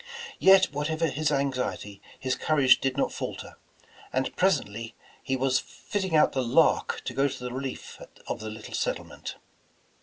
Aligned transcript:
Yet 0.39 0.73
whatever 0.73 1.05
his 1.05 1.31
anxiety, 1.31 2.01
his 2.19 2.33
courage 2.33 2.81
did 2.81 2.97
not 2.97 3.13
falter, 3.13 3.59
and 4.11 4.35
presently 4.35 4.95
he 5.21 5.35
was 5.35 5.59
fitting 5.59 6.15
out 6.15 6.31
the 6.31 6.41
Lark 6.41 7.03
to 7.05 7.13
go 7.13 7.27
to 7.27 7.43
the 7.43 7.53
relief 7.53 8.01
of 8.25 8.39
the 8.39 8.49
little 8.49 8.73
settlement. 8.73 9.35